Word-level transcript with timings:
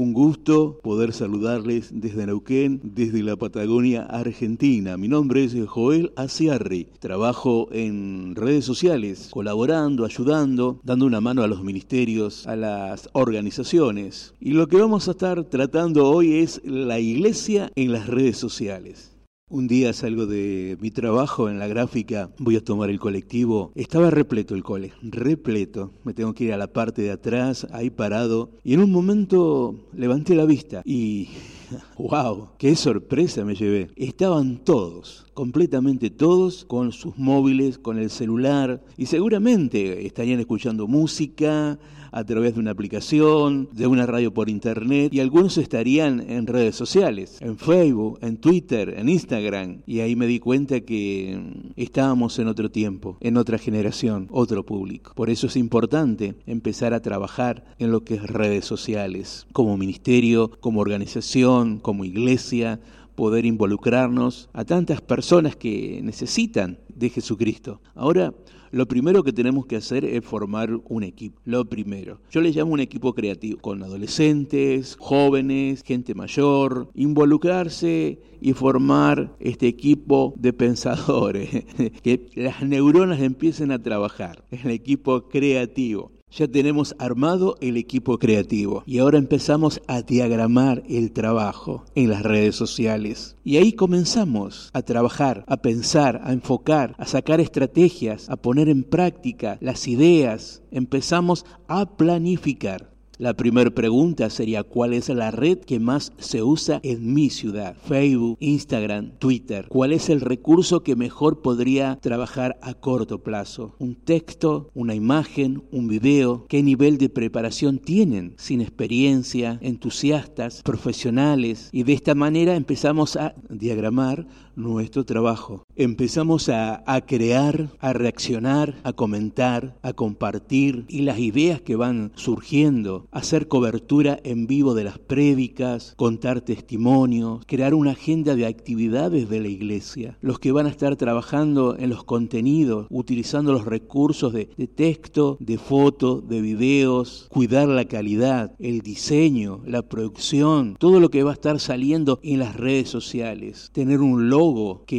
Un 0.00 0.14
gusto 0.14 0.80
poder 0.82 1.12
saludarles 1.12 1.90
desde 1.92 2.24
Neuquén, 2.24 2.80
desde 2.82 3.22
la 3.22 3.36
Patagonia 3.36 4.04
Argentina. 4.04 4.96
Mi 4.96 5.08
nombre 5.08 5.44
es 5.44 5.54
Joel 5.68 6.10
Aciarri. 6.16 6.86
Trabajo 7.00 7.68
en 7.70 8.34
redes 8.34 8.64
sociales, 8.64 9.28
colaborando, 9.30 10.06
ayudando, 10.06 10.80
dando 10.84 11.04
una 11.04 11.20
mano 11.20 11.42
a 11.42 11.48
los 11.48 11.62
ministerios, 11.62 12.46
a 12.46 12.56
las 12.56 13.10
organizaciones. 13.12 14.32
Y 14.40 14.52
lo 14.52 14.68
que 14.68 14.78
vamos 14.78 15.06
a 15.06 15.10
estar 15.10 15.44
tratando 15.44 16.08
hoy 16.08 16.38
es 16.38 16.62
la 16.64 16.98
iglesia 16.98 17.70
en 17.76 17.92
las 17.92 18.06
redes 18.06 18.38
sociales. 18.38 19.19
Un 19.52 19.66
día 19.66 19.92
salgo 19.92 20.26
de 20.26 20.78
mi 20.80 20.92
trabajo 20.92 21.50
en 21.50 21.58
la 21.58 21.66
gráfica, 21.66 22.30
voy 22.38 22.54
a 22.54 22.62
tomar 22.62 22.88
el 22.88 23.00
colectivo. 23.00 23.72
Estaba 23.74 24.08
repleto 24.08 24.54
el 24.54 24.62
cole, 24.62 24.92
repleto. 25.02 25.90
Me 26.04 26.14
tengo 26.14 26.34
que 26.34 26.44
ir 26.44 26.52
a 26.52 26.56
la 26.56 26.72
parte 26.72 27.02
de 27.02 27.10
atrás, 27.10 27.66
ahí 27.72 27.90
parado. 27.90 28.50
Y 28.62 28.74
en 28.74 28.80
un 28.80 28.92
momento 28.92 29.74
levanté 29.92 30.36
la 30.36 30.44
vista 30.44 30.82
y 30.84 31.30
¡Wow! 31.98 32.50
¡Qué 32.58 32.76
sorpresa 32.76 33.44
me 33.44 33.56
llevé! 33.56 33.90
Estaban 33.96 34.58
todos, 34.58 35.26
completamente 35.34 36.10
todos, 36.10 36.64
con 36.64 36.92
sus 36.92 37.18
móviles, 37.18 37.76
con 37.76 37.98
el 37.98 38.10
celular, 38.10 38.84
y 38.96 39.06
seguramente 39.06 40.06
estarían 40.06 40.38
escuchando 40.38 40.86
música, 40.86 41.76
a 42.12 42.24
través 42.24 42.54
de 42.54 42.60
una 42.60 42.72
aplicación, 42.72 43.68
de 43.72 43.86
una 43.86 44.06
radio 44.06 44.32
por 44.32 44.48
internet 44.48 45.12
y 45.14 45.20
algunos 45.20 45.58
estarían 45.58 46.20
en 46.28 46.46
redes 46.46 46.76
sociales, 46.76 47.38
en 47.40 47.56
Facebook, 47.56 48.18
en 48.22 48.36
Twitter, 48.38 48.94
en 48.98 49.08
Instagram 49.08 49.39
y 49.86 50.00
ahí 50.00 50.16
me 50.16 50.26
di 50.26 50.38
cuenta 50.38 50.80
que 50.80 51.40
estábamos 51.76 52.38
en 52.38 52.48
otro 52.48 52.70
tiempo, 52.70 53.16
en 53.20 53.36
otra 53.36 53.58
generación, 53.58 54.28
otro 54.30 54.64
público. 54.64 55.12
Por 55.14 55.30
eso 55.30 55.46
es 55.46 55.56
importante 55.56 56.34
empezar 56.46 56.92
a 56.92 57.00
trabajar 57.00 57.64
en 57.78 57.90
lo 57.90 58.04
que 58.04 58.14
es 58.14 58.22
redes 58.22 58.64
sociales, 58.64 59.46
como 59.52 59.76
ministerio, 59.76 60.50
como 60.60 60.80
organización, 60.80 61.78
como 61.78 62.04
iglesia, 62.04 62.80
poder 63.20 63.44
involucrarnos 63.44 64.48
a 64.54 64.64
tantas 64.64 65.02
personas 65.02 65.54
que 65.54 66.00
necesitan 66.02 66.78
de 66.88 67.10
Jesucristo. 67.10 67.82
Ahora, 67.94 68.32
lo 68.70 68.88
primero 68.88 69.22
que 69.22 69.34
tenemos 69.34 69.66
que 69.66 69.76
hacer 69.76 70.06
es 70.06 70.24
formar 70.24 70.70
un 70.88 71.02
equipo. 71.02 71.38
Lo 71.44 71.66
primero. 71.66 72.22
Yo 72.30 72.40
le 72.40 72.50
llamo 72.50 72.72
un 72.72 72.80
equipo 72.80 73.12
creativo, 73.12 73.60
con 73.60 73.82
adolescentes, 73.82 74.96
jóvenes, 74.98 75.82
gente 75.82 76.14
mayor, 76.14 76.88
involucrarse 76.94 78.18
y 78.40 78.54
formar 78.54 79.36
este 79.38 79.68
equipo 79.68 80.32
de 80.38 80.54
pensadores, 80.54 81.50
que 82.02 82.26
las 82.36 82.62
neuronas 82.62 83.20
empiecen 83.20 83.70
a 83.70 83.82
trabajar. 83.82 84.46
El 84.50 84.70
equipo 84.70 85.28
creativo. 85.28 86.10
Ya 86.32 86.46
tenemos 86.46 86.94
armado 86.98 87.56
el 87.60 87.76
equipo 87.76 88.18
creativo 88.18 88.84
y 88.86 88.98
ahora 88.98 89.18
empezamos 89.18 89.82
a 89.88 90.02
diagramar 90.02 90.84
el 90.88 91.10
trabajo 91.10 91.84
en 91.96 92.10
las 92.10 92.22
redes 92.22 92.54
sociales. 92.54 93.36
Y 93.42 93.56
ahí 93.56 93.72
comenzamos 93.72 94.70
a 94.72 94.82
trabajar, 94.82 95.44
a 95.48 95.56
pensar, 95.56 96.20
a 96.22 96.32
enfocar, 96.32 96.94
a 96.98 97.06
sacar 97.06 97.40
estrategias, 97.40 98.30
a 98.30 98.36
poner 98.36 98.68
en 98.68 98.84
práctica 98.84 99.58
las 99.60 99.88
ideas. 99.88 100.62
Empezamos 100.70 101.44
a 101.66 101.96
planificar. 101.96 102.89
La 103.20 103.34
primera 103.34 103.70
pregunta 103.70 104.30
sería 104.30 104.62
¿cuál 104.62 104.94
es 104.94 105.10
la 105.10 105.30
red 105.30 105.58
que 105.58 105.78
más 105.78 106.10
se 106.16 106.42
usa 106.42 106.80
en 106.82 107.12
mi 107.12 107.28
ciudad? 107.28 107.76
Facebook, 107.86 108.38
Instagram, 108.40 109.10
Twitter. 109.18 109.66
¿Cuál 109.68 109.92
es 109.92 110.08
el 110.08 110.22
recurso 110.22 110.82
que 110.82 110.96
mejor 110.96 111.42
podría 111.42 111.98
trabajar 112.00 112.58
a 112.62 112.72
corto 112.72 113.22
plazo? 113.22 113.74
¿Un 113.78 113.94
texto, 113.94 114.70
una 114.72 114.94
imagen, 114.94 115.64
un 115.70 115.86
video? 115.86 116.46
¿Qué 116.48 116.62
nivel 116.62 116.96
de 116.96 117.10
preparación 117.10 117.78
tienen? 117.78 118.32
Sin 118.38 118.62
experiencia, 118.62 119.58
entusiastas, 119.60 120.62
profesionales. 120.62 121.68
Y 121.72 121.82
de 121.82 121.92
esta 121.92 122.14
manera 122.14 122.56
empezamos 122.56 123.16
a 123.16 123.34
diagramar 123.50 124.26
nuestro 124.60 125.04
trabajo. 125.04 125.64
Empezamos 125.74 126.48
a, 126.48 126.82
crear, 127.06 127.70
a 127.80 127.92
reaccionar, 127.92 128.76
a 128.82 128.92
comentar, 128.92 129.76
a 129.82 129.92
compartir 129.92 130.84
y 130.88 131.02
las 131.02 131.18
ideas 131.18 131.60
que 131.60 131.76
van 131.76 132.12
surgiendo, 132.14 133.06
hacer 133.12 133.48
cobertura 133.48 134.18
en 134.24 134.46
vivo 134.46 134.74
de 134.74 134.84
las 134.84 134.98
prédicas, 134.98 135.94
contar 135.96 136.40
testimonios, 136.40 137.40
crear 137.46 137.74
una 137.74 137.92
agenda 137.92 138.36
de 138.36 138.46
actividades 138.46 139.28
de 139.28 139.40
la 139.40 139.48
iglesia. 139.48 140.18
Los 140.20 140.38
que 140.38 140.52
van 140.52 140.66
a 140.66 140.70
estar 140.70 140.96
trabajando 140.96 141.76
en 141.78 141.90
los 141.90 142.04
contenidos, 142.04 142.86
utilizando 142.90 143.52
los 143.52 143.64
recursos 143.64 144.32
de, 144.32 144.46
texto, 144.74 145.36
de 145.40 145.58
foto, 145.58 146.20
de 146.20 146.40
videos, 146.40 147.26
cuidar 147.30 147.68
la 147.68 147.84
calidad, 147.84 148.54
el 148.58 148.80
diseño, 148.80 149.62
la 149.66 149.82
producción, 149.82 150.76
todo 150.78 151.00
lo 151.00 151.10
que 151.10 151.22
va 151.22 151.30
a 151.30 151.34
estar 151.34 151.60
saliendo 151.60 152.20
en 152.22 152.38
las 152.38 152.56
redes 152.56 152.88
sociales. 152.88 153.70
Tener 153.72 154.00
un 154.00 154.30
logo 154.30 154.84
que 154.86 154.96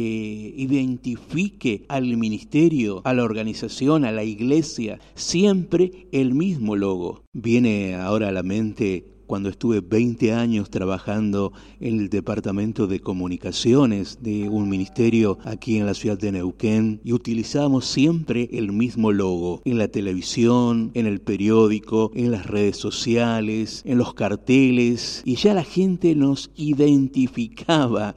identifique 0.56 1.84
al 1.88 2.16
ministerio, 2.16 3.00
a 3.04 3.14
la 3.14 3.24
organización, 3.24 4.04
a 4.04 4.12
la 4.12 4.24
iglesia, 4.24 4.98
siempre 5.14 6.08
el 6.12 6.34
mismo 6.34 6.76
logo. 6.76 7.22
Viene 7.32 7.94
ahora 8.02 8.28
a 8.28 8.32
la 8.32 8.42
mente 8.42 9.04
cuando 9.32 9.48
estuve 9.48 9.80
20 9.80 10.34
años 10.34 10.68
trabajando 10.68 11.54
en 11.80 12.00
el 12.00 12.10
departamento 12.10 12.86
de 12.86 13.00
comunicaciones 13.00 14.18
de 14.20 14.50
un 14.50 14.68
ministerio 14.68 15.38
aquí 15.46 15.78
en 15.78 15.86
la 15.86 15.94
ciudad 15.94 16.18
de 16.18 16.32
Neuquén 16.32 17.00
y 17.02 17.14
utilizamos 17.14 17.86
siempre 17.86 18.50
el 18.52 18.72
mismo 18.72 19.10
logo 19.10 19.62
en 19.64 19.78
la 19.78 19.88
televisión, 19.88 20.90
en 20.92 21.06
el 21.06 21.22
periódico, 21.22 22.10
en 22.14 22.30
las 22.30 22.44
redes 22.44 22.76
sociales, 22.76 23.82
en 23.86 23.96
los 23.96 24.12
carteles 24.12 25.22
y 25.24 25.36
ya 25.36 25.54
la 25.54 25.64
gente 25.64 26.14
nos 26.14 26.50
identificaba 26.54 28.14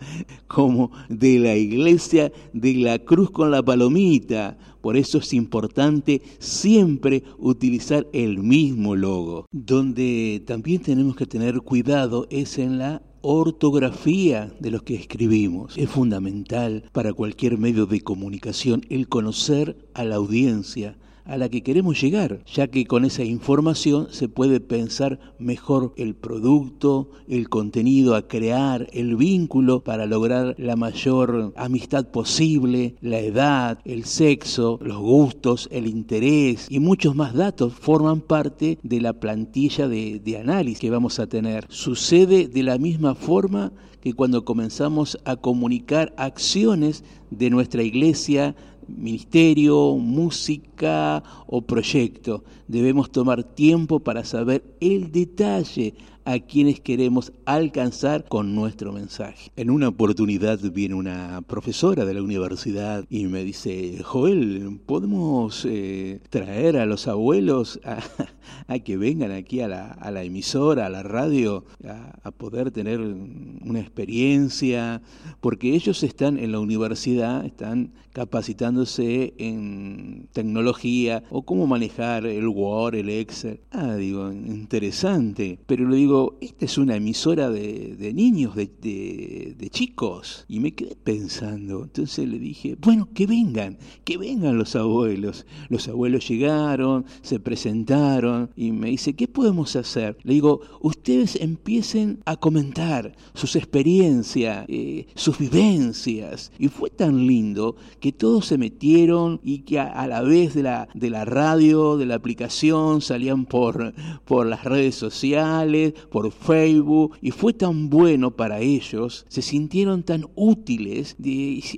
como 0.48 0.92
de 1.08 1.40
la 1.40 1.56
iglesia 1.56 2.34
de 2.52 2.74
la 2.74 3.00
cruz 3.00 3.32
con 3.32 3.52
la 3.52 3.64
palomita 3.64 4.58
por 4.86 4.98
eso 4.98 5.18
es 5.18 5.34
importante 5.34 6.22
siempre 6.38 7.24
utilizar 7.40 8.06
el 8.14 8.38
mismo 8.38 8.96
logo. 8.96 9.48
Donde 9.52 10.44
también 10.46 10.80
tenemos 10.84 11.16
que 11.16 11.26
tener 11.26 11.62
cuidado 11.62 12.28
es 12.30 12.60
en 12.60 12.78
la 12.78 13.02
ortografía 13.22 14.54
de 14.60 14.70
lo 14.70 14.82
que 14.82 14.94
escribimos. 14.94 15.76
Es 15.76 15.90
fundamental 15.90 16.84
para 16.92 17.14
cualquier 17.14 17.58
medio 17.58 17.88
de 17.88 18.02
comunicación 18.02 18.86
el 18.90 19.08
conocer 19.08 19.76
a 19.96 20.04
la 20.04 20.18
audiencia, 20.18 21.00
a 21.26 21.38
la 21.38 21.50
que 21.50 21.64
queremos 21.64 22.00
llegar, 22.00 22.44
ya 22.46 22.68
que 22.68 22.86
con 22.86 23.04
esa 23.04 23.24
información 23.24 24.08
se 24.12 24.30
puede 24.30 24.60
pensar 24.60 25.20
mejor 25.40 25.94
el 25.98 26.16
producto, 26.16 27.10
el 27.28 27.50
contenido 27.50 28.16
a 28.16 28.28
crear, 28.28 28.88
el 28.94 29.16
vínculo 29.16 29.84
para 29.84 30.06
lograr 30.06 30.56
la 30.58 30.76
mayor 30.76 31.54
amistad 31.56 32.12
posible, 32.12 32.96
la 33.02 33.20
edad, 33.20 33.80
el 33.86 34.06
sexo, 34.06 34.80
los 34.82 35.00
gustos, 35.00 35.68
el 35.72 35.88
interés 35.88 36.68
y 36.70 36.80
muchos 36.80 37.16
más 37.16 37.34
datos 37.34 37.74
forman 37.74 38.22
parte 38.22 38.78
de 38.84 39.02
la 39.02 39.14
plantilla 39.14 39.88
de, 39.88 40.22
análisis 40.40 40.80
que 40.80 40.90
vamos 40.90 41.20
a 41.20 41.28
tener. 41.28 41.66
Sucede 41.70 42.48
de 42.48 42.64
la 42.64 42.78
misma 42.78 43.16
forma 43.16 43.72
que 44.06 44.14
cuando 44.14 44.46
comenzamos 44.46 45.18
a 45.26 45.36
comunicar 45.36 46.14
acciones 46.16 47.04
de 47.32 47.50
nuestra 47.50 47.82
iglesia, 47.82 48.56
ministerio, 48.88 49.96
música 49.98 51.24
o 51.48 51.64
proyecto. 51.64 52.44
Debemos 52.68 53.10
tomar 53.10 53.44
tiempo 53.44 54.00
para 54.00 54.24
saber 54.24 54.64
el 54.80 55.12
detalle 55.12 55.96
a 56.26 56.40
quienes 56.40 56.80
queremos 56.80 57.32
alcanzar 57.46 58.26
con 58.28 58.56
nuestro 58.56 58.92
mensaje. 58.92 59.52
En 59.56 59.70
una 59.70 59.90
oportunidad 59.90 60.60
viene 60.60 60.96
una 60.96 61.44
profesora 61.44 62.04
de 62.04 62.16
la 62.16 62.24
universidad 62.24 63.06
y 63.10 63.28
me 63.28 63.44
dice, 63.44 64.02
Joel, 64.04 64.80
¿podemos 64.86 65.66
eh, 65.70 66.20
traer 66.30 66.78
a 66.78 66.88
los 66.88 67.08
abuelos 67.08 67.80
a, 67.86 68.80
que 68.80 68.98
vengan 68.98 69.32
aquí 69.32 69.62
a 69.62 69.68
la, 69.68 70.24
emisora, 70.24 70.88
a 70.88 70.90
la 70.90 71.04
radio, 71.04 71.64
a, 71.88 72.32
poder 72.32 72.72
tener 72.72 73.00
una 73.00 73.80
experiencia? 73.80 75.04
Porque 75.42 75.76
ellos 75.76 76.02
están 76.02 76.40
en 76.40 76.52
la 76.52 76.60
universidad, 76.60 77.46
están 77.46 77.94
capacitándose 78.14 79.34
en 79.38 80.30
tecnología 80.32 81.24
o 81.30 81.42
cómo 81.42 81.68
manejar 81.68 82.26
el 82.26 82.48
Word, 82.48 82.96
el 82.96 83.10
Excel. 83.10 83.60
Ah, 83.72 83.96
digo, 83.96 84.32
interesante. 84.32 85.60
Pero 85.66 85.88
le 85.88 85.98
digo, 85.98 86.15
esta 86.42 86.66
es 86.66 86.78
una 86.78 86.96
emisora 86.96 87.50
de, 87.50 88.12
niños, 88.14 88.56
de, 88.56 89.70
chicos. 89.72 90.46
Y 90.48 90.60
me 90.60 90.74
quedé 90.74 90.96
pensando. 90.96 91.84
Entonces 91.84 92.28
le 92.28 92.40
dije, 92.40 92.78
bueno, 92.80 93.10
que 93.14 93.26
vengan, 93.26 93.78
que 94.04 94.18
vengan 94.18 94.58
los 94.58 94.76
abuelos. 94.76 95.46
Los 95.70 95.88
abuelos 95.88 96.28
llegaron, 96.28 97.06
se 97.22 97.40
presentaron 97.40 98.50
y 98.56 98.72
me 98.72 98.90
dice, 98.90 99.16
¿qué 99.16 99.28
podemos 99.28 99.76
hacer? 99.76 100.18
Le 100.24 100.34
digo, 100.34 100.62
ustedes 100.82 101.36
empiecen 101.36 102.20
a 102.26 102.38
comentar 102.38 103.16
sus 103.34 103.56
experiencias, 103.56 104.66
eh, 104.68 105.08
sus 105.16 105.38
vivencias. 105.38 106.52
Y 106.60 106.68
fue 106.70 106.90
tan 106.90 107.26
lindo 107.28 107.76
que 108.00 108.12
todos 108.12 108.46
se 108.46 108.58
metieron 108.58 109.40
y 109.44 109.60
que 109.60 109.80
a, 109.80 110.08
la 110.08 110.22
vez 110.22 110.54
de 110.54 110.64
la, 110.64 110.88
de 110.94 111.10
la 111.10 111.26
radio, 111.26 111.98
de 111.98 112.06
la 112.06 112.16
aplicación, 112.16 113.02
salían 113.02 113.46
por, 113.46 113.94
por 114.26 114.46
las 114.46 114.64
redes 114.64 114.96
sociales, 114.96 115.94
por 116.10 116.32
Facebook 116.32 117.18
y 117.22 117.32
fue 117.32 117.54
tan 117.54 117.90
bueno 117.90 118.32
para 118.32 118.60
ellos, 118.60 119.26
se 119.28 119.42
sintieron 119.42 120.04
tan 120.04 120.28
útiles, 120.36 121.16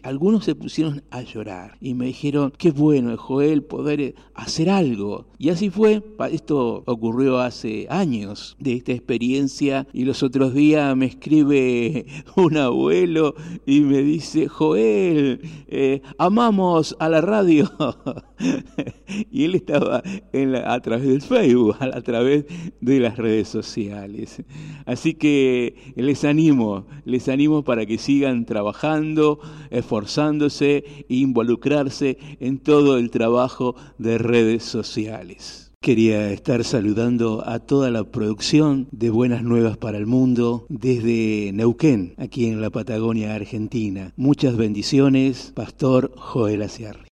algunos 0.03 0.45
se 0.45 0.55
pusieron 0.55 1.03
a 1.11 1.21
llorar 1.21 1.77
y 1.81 1.93
me 1.93 2.05
dijeron, 2.05 2.53
qué 2.57 2.71
bueno 2.71 3.15
Joel 3.17 3.63
poder 3.63 4.15
hacer 4.33 4.69
algo. 4.69 5.25
Y 5.37 5.49
así 5.49 5.69
fue, 5.69 6.03
esto 6.31 6.83
ocurrió 6.85 7.39
hace 7.39 7.87
años 7.89 8.55
de 8.59 8.73
esta 8.73 8.91
experiencia 8.91 9.87
y 9.93 10.05
los 10.05 10.23
otros 10.23 10.53
días 10.53 10.95
me 10.95 11.05
escribe 11.05 12.05
un 12.35 12.57
abuelo 12.57 13.35
y 13.65 13.81
me 13.81 14.01
dice, 14.01 14.47
Joel, 14.47 15.41
eh, 15.67 16.01
amamos 16.17 16.95
a 16.99 17.09
la 17.09 17.21
radio. 17.21 17.71
y 19.31 19.45
él 19.45 19.55
estaba 19.55 20.03
a 20.65 20.79
través 20.79 21.07
del 21.07 21.21
Facebook, 21.21 21.75
a, 21.79 22.01
través 22.01 22.45
de 22.81 22.99
las 22.99 23.17
redes 23.17 23.47
Así 24.85 25.13
que 25.13 25.93
les 25.95 26.23
animo, 26.23 26.85
les 27.05 27.29
animo 27.29 27.63
para 27.63 27.85
que 27.85 27.97
sigan 27.97 28.45
trabajando, 28.45 29.39
esforzándose 29.69 30.83
e 31.09 31.15
involucrarse 31.15 32.17
en 32.39 32.59
todo 32.59 32.97
el 32.97 33.09
trabajo 33.09 33.75
de 33.97 34.17
redes 34.17 34.63
sociales. 34.63 35.67
Quería 35.79 36.31
estar 36.31 36.63
saludando 36.63 37.43
a 37.47 37.59
toda 37.59 37.91
la 37.91 38.03
producción 38.03 38.87
de 38.91 39.09
Buenas 39.09 39.43
Nuevas 39.43 39.77
para 39.77 39.97
el 39.97 40.07
Mundo 40.07 40.65
desde 40.69 41.51
Neuquén, 41.53 42.15
aquí 42.17 42.47
en 42.47 42.61
la 42.61 42.71
Patagonia 42.71 43.35
Argentina. 43.35 44.11
Muchas 44.17 44.57
bendiciones, 44.57 45.53
Pastor 45.55 46.11
Joel 46.17 46.63
Aciar. 46.63 47.06